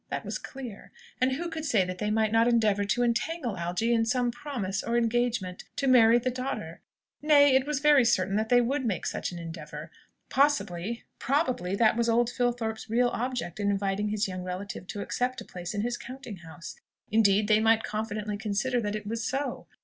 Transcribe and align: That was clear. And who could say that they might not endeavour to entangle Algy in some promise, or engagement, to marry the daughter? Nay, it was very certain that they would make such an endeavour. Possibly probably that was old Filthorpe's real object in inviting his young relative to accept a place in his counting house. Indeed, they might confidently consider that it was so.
That 0.09 0.25
was 0.25 0.39
clear. 0.39 0.91
And 1.21 1.33
who 1.33 1.47
could 1.47 1.63
say 1.63 1.85
that 1.85 1.99
they 1.99 2.09
might 2.09 2.31
not 2.31 2.47
endeavour 2.47 2.85
to 2.85 3.03
entangle 3.03 3.55
Algy 3.55 3.93
in 3.93 4.03
some 4.03 4.31
promise, 4.31 4.81
or 4.81 4.97
engagement, 4.97 5.63
to 5.75 5.85
marry 5.85 6.17
the 6.17 6.31
daughter? 6.31 6.81
Nay, 7.21 7.55
it 7.55 7.67
was 7.67 7.79
very 7.81 8.03
certain 8.03 8.35
that 8.35 8.49
they 8.49 8.61
would 8.61 8.83
make 8.83 9.05
such 9.05 9.31
an 9.31 9.37
endeavour. 9.37 9.91
Possibly 10.27 11.03
probably 11.19 11.75
that 11.75 11.95
was 11.97 12.09
old 12.09 12.31
Filthorpe's 12.31 12.89
real 12.89 13.09
object 13.09 13.59
in 13.59 13.69
inviting 13.69 14.09
his 14.09 14.27
young 14.27 14.41
relative 14.41 14.87
to 14.87 15.01
accept 15.01 15.39
a 15.41 15.45
place 15.45 15.75
in 15.75 15.81
his 15.81 15.97
counting 15.97 16.37
house. 16.37 16.77
Indeed, 17.11 17.47
they 17.47 17.59
might 17.59 17.83
confidently 17.83 18.37
consider 18.37 18.81
that 18.81 18.95
it 18.95 19.05
was 19.05 19.23
so. 19.23 19.67